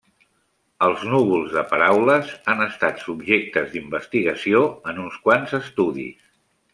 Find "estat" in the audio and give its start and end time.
2.65-3.03